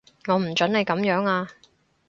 [0.27, 1.47] 我唔準你噉樣啊